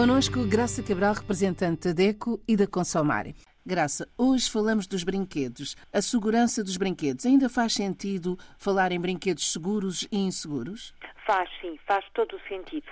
[0.00, 3.34] Conosco, Graça Cabral, representante da DECO e da Consomare.
[3.66, 5.76] Graça, hoje falamos dos brinquedos.
[5.92, 7.26] A segurança dos brinquedos.
[7.26, 10.94] Ainda faz sentido falar em brinquedos seguros e inseguros?
[11.26, 12.90] Faz, sim, faz todo o sentido.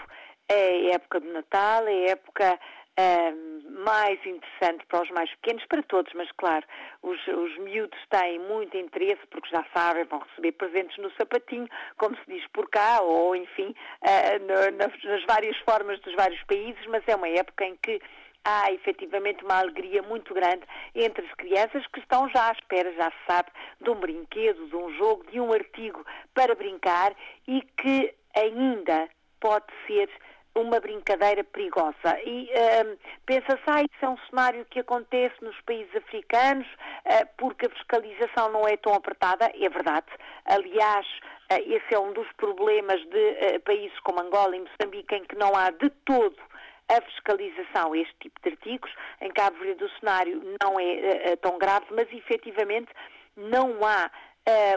[0.50, 2.60] É época de Natal, é época
[2.98, 6.66] uh, mais interessante para os mais pequenos, para todos, mas claro,
[7.02, 12.16] os, os miúdos têm muito interesse porque já sabem, vão receber presentes no sapatinho, como
[12.16, 16.84] se diz por cá, ou enfim, uh, no, nas, nas várias formas dos vários países,
[16.88, 18.00] mas é uma época em que
[18.44, 20.62] há efetivamente uma alegria muito grande
[20.94, 24.76] entre as crianças que estão já à espera, já se sabe, de um brinquedo, de
[24.76, 27.14] um jogo, de um artigo para brincar
[27.46, 29.08] e que ainda
[29.40, 30.08] pode ser
[30.60, 32.18] uma brincadeira perigosa.
[32.24, 37.66] E uh, pensa-se, ah, isso é um cenário que acontece nos países africanos uh, porque
[37.66, 39.50] a fiscalização não é tão apertada.
[39.54, 40.06] É verdade.
[40.44, 41.06] Aliás,
[41.50, 45.36] uh, esse é um dos problemas de eh, países como Angola e Moçambique em que
[45.36, 46.36] não há de todo
[46.88, 48.90] a fiscalização este tipo de artigos.
[49.20, 52.88] Em Cabo Verde o cenário não é tão grave, mas efetivamente
[53.36, 54.10] não há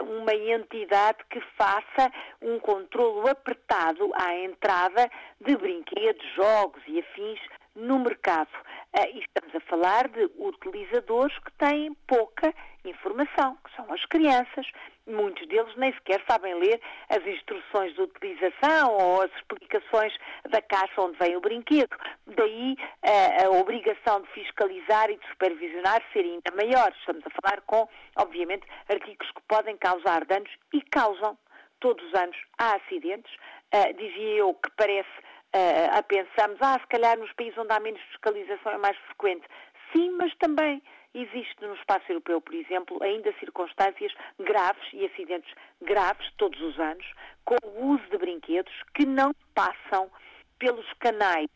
[0.02, 7.40] uma entidade que faça um controlo apertado à entrada de brinquedos, jogos e afins
[7.74, 8.50] no mercado.
[8.94, 12.54] E estamos a falar de utilizadores que têm pouca
[12.84, 14.66] informação, que são as crianças.
[15.06, 20.14] Muitos deles nem sequer sabem ler as instruções de utilização ou as explicações
[20.48, 21.96] da caixa onde vem o brinquedo.
[22.26, 26.92] Daí a, a obrigação de fiscalizar e de supervisionar ser ainda maior.
[27.00, 31.36] Estamos a falar com, obviamente, artigos que podem causar danos e causam.
[31.80, 33.32] Todos os anos há acidentes.
[33.74, 35.10] Uh, dizia eu que parece
[35.54, 39.44] uh, a pensarmos, ah, se calhar nos países onde há menos fiscalização é mais frequente.
[39.92, 40.82] Sim, mas também
[41.14, 47.06] existe no espaço europeu, por exemplo, ainda circunstâncias graves e acidentes graves todos os anos
[47.44, 50.10] com o uso de brinquedos que não passam
[50.58, 51.50] pelos canais,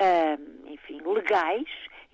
[0.00, 1.68] uh, enfim, legais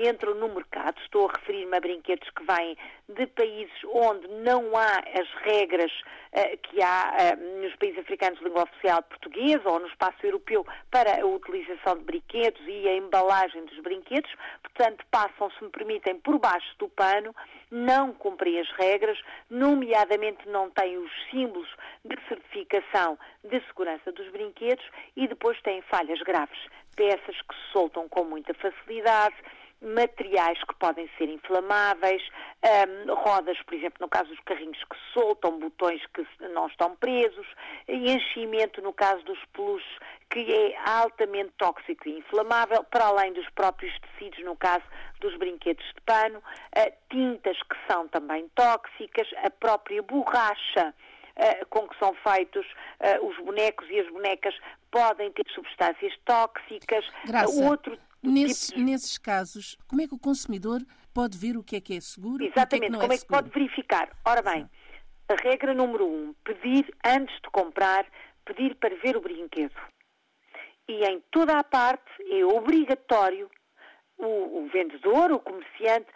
[0.09, 1.01] entram no mercado.
[1.03, 2.77] Estou a referir-me a brinquedos que vêm
[3.09, 5.93] de países onde não há as regras
[6.33, 10.67] uh, que há uh, nos países africanos de língua oficial portuguesa ou no espaço europeu
[10.91, 14.31] para a utilização de brinquedos e a embalagem dos brinquedos.
[14.63, 17.35] Portanto, passam, se me permitem, por baixo do pano,
[17.71, 19.19] não cumprem as regras,
[19.49, 21.69] nomeadamente não têm os símbolos
[22.05, 24.85] de certificação de segurança dos brinquedos
[25.17, 26.59] e depois têm falhas graves.
[26.97, 29.37] Peças que se soltam com muita facilidade,
[29.81, 32.23] materiais que podem ser inflamáveis,
[32.63, 37.47] um, rodas, por exemplo, no caso dos carrinhos que soltam, botões que não estão presos,
[37.89, 39.99] enchimento no caso dos peluches,
[40.29, 44.85] que é altamente tóxico e inflamável, para além dos próprios tecidos, no caso
[45.21, 50.95] dos brinquedos de pano, uh, tintas que são também tóxicas, a própria borracha.
[51.37, 54.55] Uh, com que são feitos uh, os bonecos e as bonecas
[54.91, 57.07] podem ter substâncias tóxicas.
[57.25, 57.65] Graça.
[57.65, 58.81] outro Nesses, tipo...
[58.81, 60.81] nesses casos, como é que o consumidor
[61.15, 62.45] pode ver o que é que é seguro?
[62.45, 64.11] Exatamente, e o que é que como é, é que pode verificar?
[64.27, 64.69] Ora bem,
[65.29, 68.07] a regra número um, pedir antes de comprar,
[68.45, 69.75] pedir para ver o brinquedo.
[70.89, 73.49] E em toda a parte é obrigatório
[74.19, 76.09] o, o vendedor, o comerciante,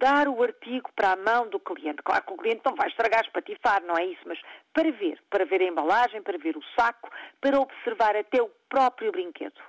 [0.00, 2.02] dar o artigo para a mão do cliente.
[2.02, 4.40] Claro que o cliente não vai estragar, espatifar, não é isso, mas
[4.72, 7.10] para ver, para ver a embalagem, para ver o saco,
[7.40, 9.60] para observar até o próprio brinquedo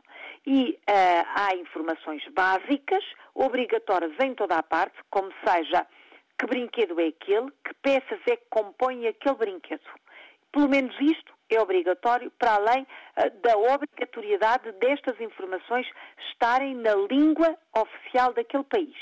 [0.45, 5.85] e uh, há informações básicas, obrigatórias em toda a parte, como seja
[6.37, 9.89] que brinquedo é aquele, que peças é que compõem aquele brinquedo.
[10.51, 15.87] Pelo menos isto é obrigatório, para além uh, da obrigatoriedade destas informações
[16.29, 18.95] estarem na língua oficial daquele país.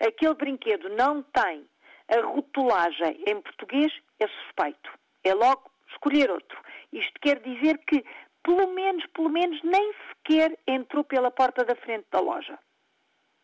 [0.00, 1.64] Aquele brinquedo não tem
[2.08, 4.90] a rotulagem em português, é suspeito.
[5.24, 6.60] É logo escolher outro.
[6.92, 8.04] Isto quer dizer que
[8.42, 12.58] pelo menos, pelo menos, nem sequer entrou pela porta da frente da loja.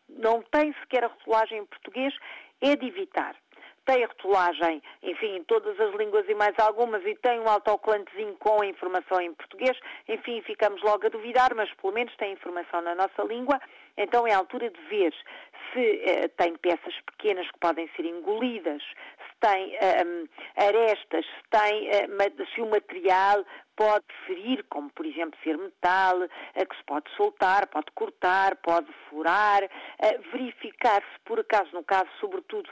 [0.09, 2.13] Não tem sequer a rotulagem em português,
[2.61, 3.35] é de evitar.
[3.85, 8.35] Tem a rotulagem, enfim, em todas as línguas e mais algumas, e tem um autocolantezinho
[8.37, 9.77] com a informação em português.
[10.07, 13.59] Enfim, ficamos logo a duvidar, mas pelo menos tem informação na nossa língua.
[13.99, 15.13] Então é a altura de ver
[15.73, 21.89] se eh, tem peças pequenas que podem ser engolidas, se tem um, arestas, se, tem,
[21.89, 27.11] uh, se o material pode ferir, como por exemplo ser metal, uh, que se pode
[27.15, 32.69] soltar, pode cortar, pode furar, uh, verificar se por acaso, no caso sobretudo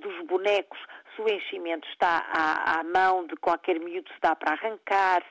[0.00, 0.78] dos bonecos,
[1.14, 5.22] se o enchimento está à, à mão de qualquer miúdo, se dá para arrancar,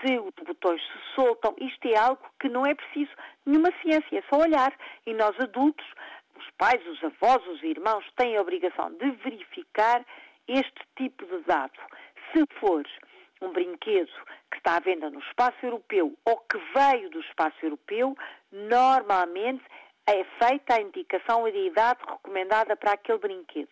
[0.00, 1.54] se os botões se soltam.
[1.58, 3.10] Isto é algo que não é preciso
[3.46, 4.72] nenhuma ciência, é só olhar.
[5.06, 5.86] E nós adultos
[6.36, 10.04] os pais, os avós, os irmãos têm a obrigação de verificar
[10.48, 11.78] este tipo de dado.
[12.32, 12.84] Se for
[13.42, 14.10] um brinquedo
[14.50, 18.16] que está à venda no espaço europeu ou que veio do espaço europeu,
[18.52, 19.64] normalmente
[20.06, 23.70] é feita a indicação da idade recomendada para aquele brinquedo.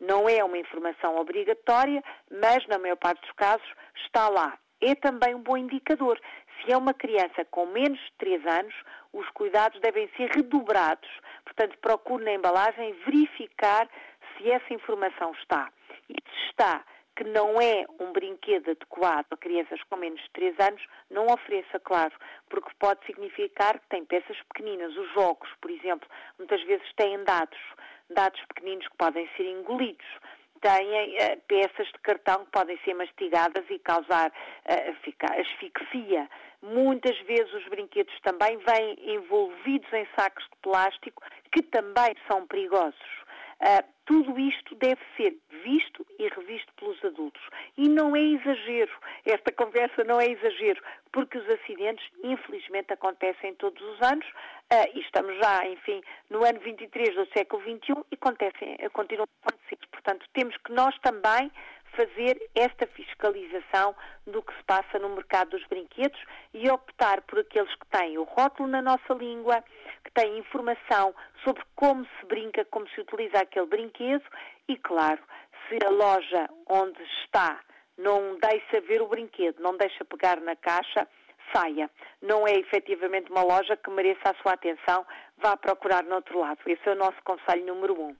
[0.00, 3.66] Não é uma informação obrigatória, mas na maior parte dos casos
[3.96, 4.58] está lá.
[4.80, 6.20] É também um bom indicador.
[6.60, 8.74] Se é uma criança com menos de 3 anos,
[9.12, 11.08] os cuidados devem ser redobrados.
[11.44, 13.88] Portanto, procure na embalagem verificar
[14.36, 15.70] se essa informação está.
[16.08, 16.84] E se está
[17.16, 21.78] que não é um brinquedo adequado a crianças com menos de 3 anos, não ofereça,
[21.78, 22.14] claro,
[22.48, 24.96] porque pode significar que tem peças pequeninas.
[24.96, 27.58] Os jogos, por exemplo, muitas vezes têm dados,
[28.08, 30.06] dados pequeninos que podem ser engolidos
[30.60, 36.28] têm uh, peças de cartão que podem ser mastigadas e causar uh, asfixia.
[36.62, 41.22] Muitas vezes os brinquedos também vêm envolvidos em sacos de plástico
[41.52, 43.20] que também são perigosos.
[43.60, 47.42] Uh, tudo isto deve ser visto e revisto pelos adultos.
[47.76, 48.92] E não é exagero,
[49.24, 54.26] esta conversa não é exagero, porque os acidentes, infelizmente, acontecem todos os anos
[54.72, 59.48] uh, e estamos já, enfim, no ano 23 do século XXI e acontecem, continuam a
[59.48, 59.78] acontecer.
[59.90, 61.50] Portanto, temos que nós também
[61.96, 63.94] fazer esta fiscalização
[64.26, 66.20] do que se passa no mercado dos brinquedos
[66.54, 69.62] e optar por aqueles que têm o rótulo na nossa língua,
[70.04, 71.14] que têm informação
[71.44, 74.24] sobre como se brinca, como se utiliza aquele brinquedo
[74.68, 75.20] e, claro,
[75.68, 77.60] se a loja onde está
[77.98, 81.06] não deixa ver o brinquedo, não deixa pegar na caixa,
[81.52, 81.90] saia.
[82.22, 85.06] Não é efetivamente uma loja que mereça a sua atenção,
[85.38, 86.58] vá procurar no outro lado.
[86.66, 88.14] Esse é o nosso conselho número um.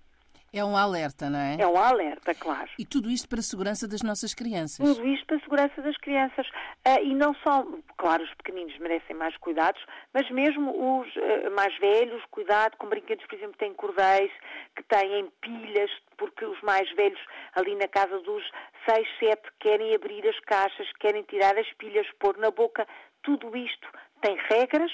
[0.53, 1.57] É um alerta, não é?
[1.61, 2.69] É um alerta, claro.
[2.77, 4.85] E tudo isto para a segurança das nossas crianças?
[4.85, 6.45] Tudo isto para a segurança das crianças.
[6.85, 7.65] Uh, e não só,
[7.97, 9.81] claro, os pequeninos merecem mais cuidados,
[10.13, 14.33] mas mesmo os uh, mais velhos, cuidado com brinquedos, por exemplo, que têm cordéis,
[14.75, 17.21] que têm pilhas, porque os mais velhos,
[17.55, 18.43] ali na casa dos
[18.89, 22.89] 6, 7, querem abrir as caixas, querem tirar as pilhas, pôr na boca.
[23.23, 23.89] Tudo isto
[24.23, 24.93] tem regras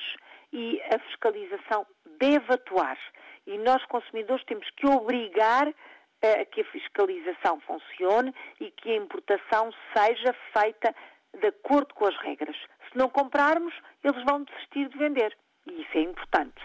[0.53, 1.87] e a fiscalização
[2.19, 2.99] deve atuar
[3.47, 9.71] e nós, consumidores, temos que obrigar a que a fiscalização funcione e que a importação
[9.97, 10.95] seja feita
[11.39, 12.57] de acordo com as regras.
[12.91, 15.37] Se não comprarmos, eles vão desistir de vender.
[15.67, 16.61] E isso é importante.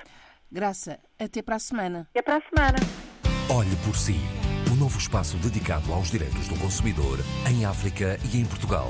[0.52, 2.08] Graça, até para a semana.
[2.10, 2.78] Até para a semana.
[3.56, 4.18] Olhe por si.
[4.70, 7.20] O um novo espaço dedicado aos direitos do consumidor
[7.50, 8.90] em África e em Portugal.